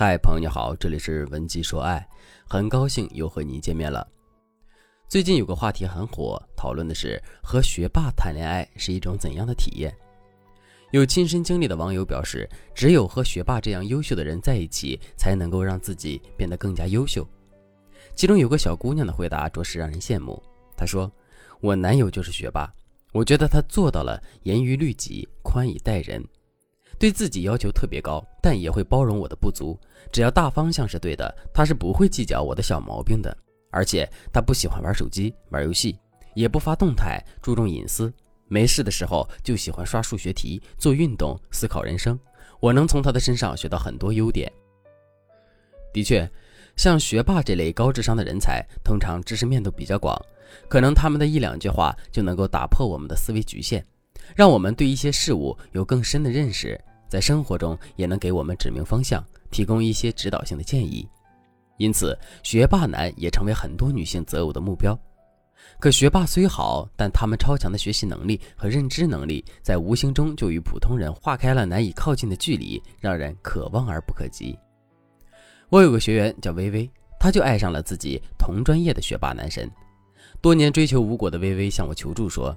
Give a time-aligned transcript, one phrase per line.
[0.00, 2.08] 嗨，朋友你好，这里是文姬说爱，
[2.48, 4.06] 很高兴又和你见面了。
[5.08, 9.92] 最近有个话题很火，讨论的是和学霸谈恋爱是一种怎样的体验。
[10.92, 17.26] 有亲身经历的网友表示，只有和学霸这样优秀的人在一起，才能够让自己变得更加优秀。
[18.14, 20.40] 其中有个小姑娘的回答着实让人羡慕。
[20.76, 21.10] 她说
[21.60, 22.72] ：“我男友就是学霸，
[23.12, 26.24] 我觉得他做到了严于律己，宽以待人。”
[26.98, 29.78] 对自己要求特别高，但也会包容我的不足。
[30.10, 33.36] 只要大方向是对的，他是不会计较我的小毛病的。
[33.70, 35.98] 而且他不喜欢玩手机、玩游戏，
[36.34, 38.12] 也不发动态，注重隐私。
[38.48, 42.18] 没事的时候就喜欢刷数学题、做运动、思考人生。
[42.60, 44.50] 我能从他的身上学到很多优点。
[45.92, 46.28] 的确，
[46.76, 50.18] 像学霸这类高智商的人才，通常知识面都比较广，
[50.66, 53.86] 可能他们的一两句话就能够打破我们的思维局限，
[54.34, 56.78] 让我们对一些事物有更深的认识。
[57.08, 61.08] 在生活中也能给我们指明方向，提供一些指导性的建议，
[61.78, 64.94] 因此学霸男也成为很多女性择偶的目标。
[65.80, 74.58] 可学霸虽好，但他们超强的学习能力和认知能力，在无形中就与普通人划开了难以靠近的距离，让人可望而不可及。
[75.70, 79.70] 我有个学员叫微微，她就爱上了自己同专业的学霸男神。
[80.42, 82.54] 多年追求无果的微微向我求助说：“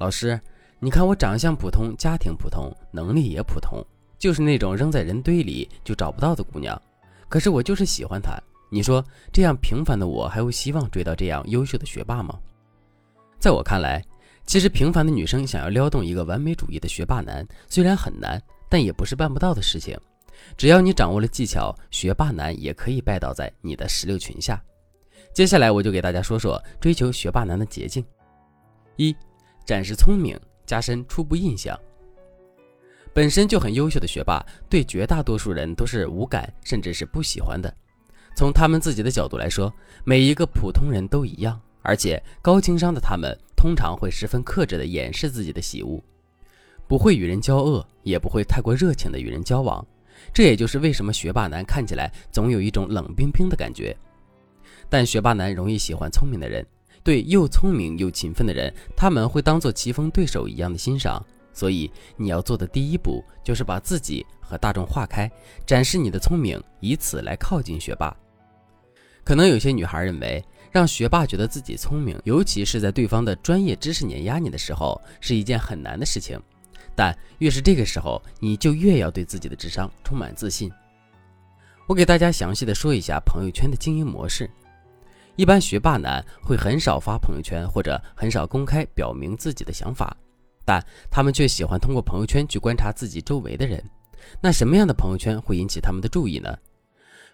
[0.00, 0.40] 老师。”
[0.78, 3.82] 你看我长相普通，家庭普通，能力也普通，
[4.18, 6.80] 就是那种扔在人堆里就找不到的姑娘。
[7.28, 8.38] 可是我就是喜欢她。
[8.68, 12.38] 你说这样平凡的我还有希望追到这样优秀的学霸吗？
[13.38, 14.04] 在我看来，
[14.44, 19.98] 其实平凡的女生想要撩动一个完美主义的学霸男，虽然很难，但也不是办不到的事情。
[20.56, 24.62] 只要你掌握了技巧，学霸男也可以拜倒在你的石榴裙下。
[25.32, 28.04] 接下来我就给大家说说追求学霸男的捷径：
[28.96, 29.14] 一，
[29.64, 30.38] 展示聪明。
[30.66, 31.78] 加深初步印象。
[33.14, 37.74] 本身就很优秀的学霸，对绝大多数人都是无感，甚至是不喜欢的。
[38.34, 39.72] 从他们自己的角度来说，
[40.04, 45.98] 每一个普通人都一样，而且高情商的他们通常会十分克制地掩饰自己的喜恶，
[46.86, 49.82] 不会与人交恶，也不会太过热情地与人交往。
[50.34, 53.96] 这也就是为什么学霸男看起来总有一种冷冰冰的感觉。
[54.90, 56.66] 但学霸男容易喜欢聪明的人。
[57.06, 61.24] 对又聪明又勤奋的人，他们会当做棋逢对手一样的欣赏。
[61.52, 65.30] 所以你要做的第一步，就是把自己和大众划开，
[65.64, 68.12] 展示你的聪明，以此来靠近学霸。
[69.22, 76.36] 可能有些女孩认为，让学霸觉得自己聪明，尤其是在对方的专业知识碾压你的时候，是一件很难的事情。
[76.96, 80.68] 但越是这个时候，你就越要对自己的智商充满自信。
[81.86, 84.50] 我给大家详细的说一下朋友圈的经营模式。
[85.36, 90.16] 一般学霸男会很少发朋友圈，或者很少公开表明自己的想法，
[90.64, 93.82] 但他们却喜欢通过朋友圈去观察自己周围的人。
[94.40, 96.56] 那什么样的朋友圈会引起他们的注意呢？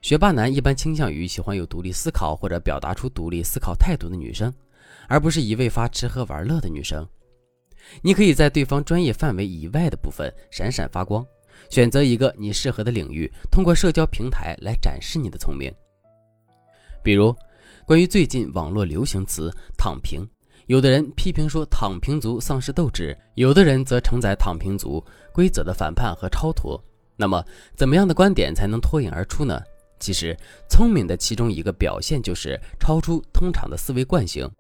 [0.01, 4.53] 学霸男一般倾向于喜欢有独立思考或者表达出独立思考态度的女生，
[5.07, 7.07] 而不是一味发吃喝玩乐的女生。
[8.03, 11.25] 你可以在对方专业范围以外的部分闪闪发光，
[11.71, 15.73] 选择一个你适合的领域，通过社交平台来展示你的聪明，
[17.01, 17.33] 比如。
[17.93, 20.27] 关于最近网络流行词“躺平”，
[20.65, 26.83] 有的人批评说“躺平族丧失斗志”，有的人则承载“躺平族规则的反叛和超脱”。
[27.17, 27.45] 那么，
[27.77, 29.61] 怎么样的观点才能脱颖而出呢？
[30.01, 30.35] 其实，
[30.71, 34.51] 聪明的其中一个表现就是超出通常的思维惯性，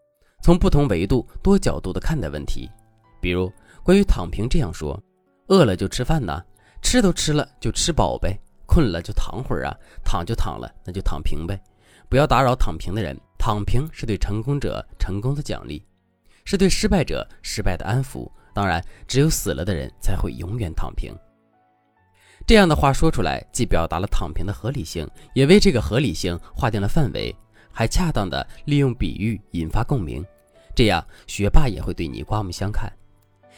[0.42, 2.68] 从不同维度、多角度的看待问题。
[3.18, 3.50] 比如，
[3.82, 5.02] 关于“躺平”这样说
[5.48, 6.44] ：“饿了就吃饭呐，
[6.82, 11.58] 吃都吃了就吃饱呗，困了就躺会儿啊，躺就躺了，那就躺平呗。”
[12.12, 15.82] 不要打扰躺平的人，躺平是对成功者成功的奖励，
[16.44, 18.30] 是对失败者失败的安抚。
[18.52, 21.10] 当然，只有死了的人才会永远躺平。
[22.46, 27.34] 这样的话说出来，既表达了躺平的合理性，也为这个合理性划定了范围，
[27.72, 30.22] 还恰当的利用比喻引发共鸣。
[30.76, 32.92] 这样，学霸也会对你刮目相看。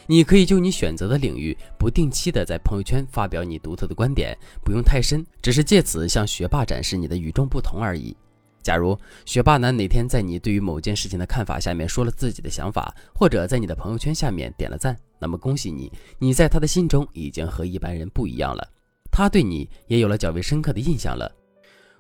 [0.06, 8.16] 你可以就你选择的领域，不定期的在朋友圈发表你独特的观点，不用太深，只是借此向学霸展示你的与众不同而已。
[8.64, 18.66] 假如学霸男哪天在你对于某件事情的看法下面说了自己的想法，或者在你的朋友圈下面点了赞，那么恭喜你，你在他的心中已经和一般人不一样了，
[19.12, 21.30] 他对你也有了较为深刻的印象了。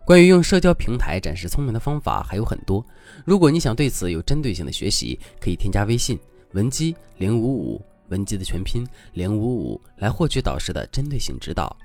[0.06, 2.84] 关于用社交平台展示聪明的方法还有很多，
[3.26, 6.18] 如果你想对此有针对性的学习，可以添加微信
[6.52, 11.76] 文姬零五五，文姬的全拼零五五，来获取导师的针对性指导。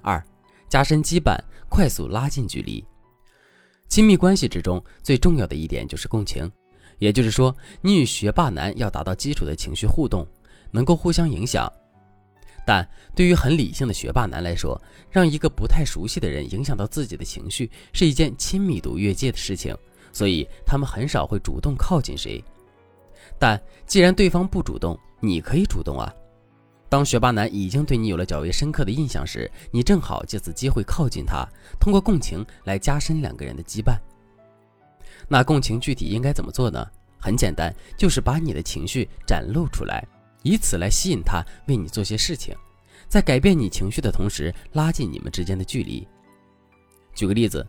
[0.00, 0.24] 二，
[0.68, 1.36] 加深羁绊，
[1.68, 2.84] 快速拉近距离。
[3.90, 6.48] 亲密关系之中最重要的一点就是共情，
[7.00, 10.24] 也就是说，你与学霸男要达到基础的情绪互动，
[10.70, 11.70] 能够互相影响。
[12.64, 19.76] 但对于很理性的学霸男来说，让一个不太熟悉的人影响到自己的情绪是一件亲密度越界的事情，
[20.12, 22.42] 所以他们很少会主动靠近谁。
[23.40, 26.14] 但既然对方不主动，你可以主动啊。
[26.90, 31.48] 当学霸男已经对你有了较为深刻的印象时，你正好借此机会靠近他，
[31.78, 33.96] 通过共情来加深两个人的羁绊。
[35.28, 36.84] 那共情具体应该怎么做呢？
[37.20, 40.04] 很简单，就是把你的情绪展露出来。
[40.42, 42.56] 以此来吸引他为你做些事情，
[43.08, 46.08] 在改变你情绪的同时，拉近你们之间的距离。
[47.14, 47.64] 举个例子，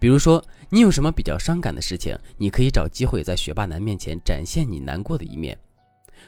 [0.00, 5.56] 比如说你有什么比较伤感的事情，你可以找机会在学霸男面前展现你难过的一面。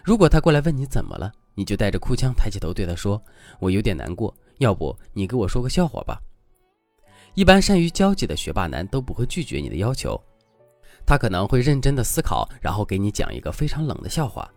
[0.04, 3.20] 如果他过来问你怎么了，你就带着哭腔抬起头对他说
[3.58, 6.16] ：“我有点难过，要不你给我说个笑话吧。”
[7.34, 10.20] 一般善于交际的学霸男都不会拒绝你的要求，
[11.04, 14.48] 他可能会认真的思考，然后给你讲一个非常冷的笑话。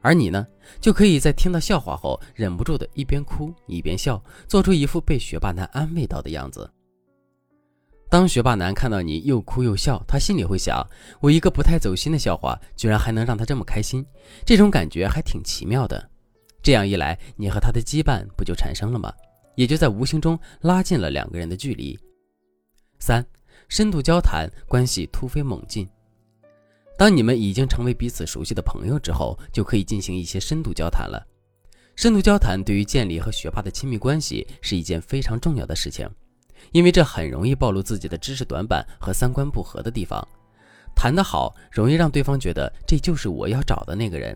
[0.00, 0.46] 而你呢，
[0.80, 4.18] 就可以在听到笑话后，忍不住的一边哭一边笑，
[4.48, 6.70] 做出一副被学霸男安慰到的样子。
[8.08, 10.82] 当学霸男看到你又哭又笑，他心里会想：
[11.20, 14.06] 我一个不太走心的笑话，居然还能让他这么开心，
[14.46, 16.10] 这种感觉还挺奇妙的。
[16.66, 19.14] 这样一来，你和他的羁绊不就产生了吗？
[19.54, 21.96] 也就在无形中拉近了两个人的距离。
[22.98, 23.24] 三，
[23.68, 25.88] 深度交谈，关系突飞猛进。
[26.98, 31.24] 当你们已经成为彼此熟悉的朋友之后，就可以进行一些深度交谈了。
[31.94, 36.10] 深度交谈对于建立和学霸的亲密关系是一件非常重要的事情，
[36.72, 40.20] 因为这很容易暴露自己的知识短板和三观不合的地方。
[40.96, 44.34] 谈得好，容易让对方觉得这就是我要找的那个人；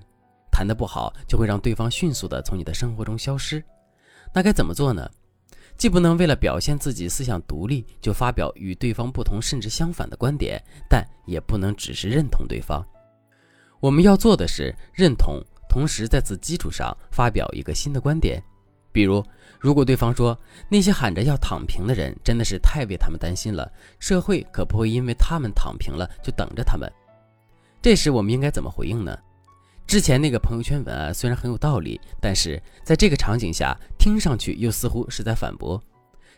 [0.60, 3.64] 谈得不好，就会让对方迅速的从你的生活中消失。
[4.30, 5.10] 那该怎么做呢？
[5.78, 12.86] 既不能为了表现自己思想独立就发表与对方不同甚至相反的观点，但也不能只是认同对方。
[13.80, 18.42] 我们要做的是认同，同时在此基础上发表一个新的观点。
[18.92, 19.24] 比如，
[19.58, 26.86] 如果对方说那些喊着要躺平的人真的是太为他们担心了，社会可不会因为他们躺平了就等着他们。
[27.80, 29.18] 这时我们应该怎么回应呢？
[29.90, 35.82] 之前那个朋友圈文案虽然很有道理，但是在这个场景下听上去又似乎是在反驳。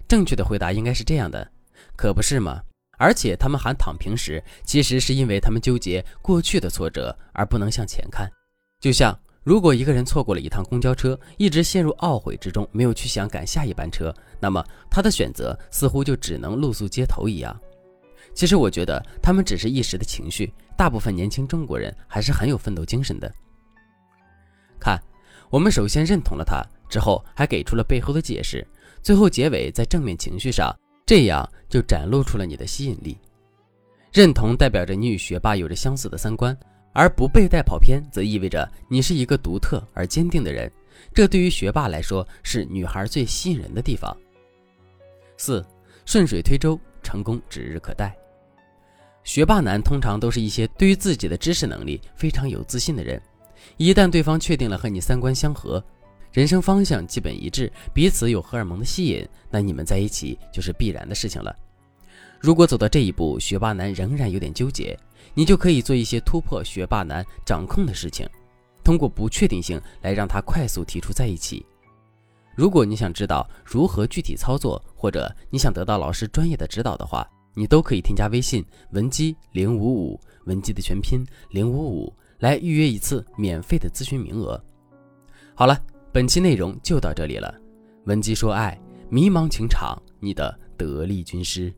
[0.09, 1.47] 正确的回答应该是这样的：
[1.95, 2.63] 可不是吗？
[2.97, 8.27] 而且他们喊躺平时，其实是因为他们纠结过去的挫折而不能向前看。
[8.81, 9.15] 就像
[9.45, 17.55] 如果一个人错过了一趟公交车，一直陷入懊悔之中，没有去想赶下一班车，那么他的选择似乎就只能露宿街头一样。
[18.33, 23.31] 其实我觉得他们只是一时的情绪，大部分年轻中国人还是很有奋斗精神的。
[24.83, 25.01] 看，
[25.49, 28.67] 我们首先认同了他，之后还给出了背后的解释，
[29.01, 30.75] 最后结尾在正面情绪上，
[31.07, 33.17] 这样就展露出了你的吸引力。
[34.13, 36.57] 认同代表着你与学霸有着相似的三观，
[36.93, 40.71] 而不被带跑偏，则意味着你是一个独特而坚定的人。
[41.15, 44.15] 这对于学霸来说是女孩最吸引人的地方。
[45.37, 45.65] 四，
[46.05, 48.15] 顺水推舟，成功指日可待。
[49.25, 53.21] 学霸男通常都是一些对于自己的知识能力非常有自信的人。
[53.77, 55.83] 一旦对方确定了和你三观相合，
[56.33, 61.55] 人生方向基本一致，彼此有荷尔蒙的吸引，那你们在一起就是必然的事情了。
[62.41, 64.99] 如果走到这一步，学霸男仍然有点纠结，
[65.35, 68.29] 你就可以做一些突破学霸男掌控的事情，
[68.83, 71.65] 通过不确定性来让他快速提出在一起。
[72.55, 82.13] 如果你想知道如何具体操作，或者你想得到老师专业的指导的话，你都可以添加微信文姬零五五，文姬的全拼零五五。
[82.43, 84.61] 来预约一次免费的咨询名额。
[85.55, 85.81] 好了，
[86.13, 87.55] 本期内容就到这里了。
[88.07, 88.77] 文姬说爱，
[89.09, 91.73] 迷茫情场，你的得力军师。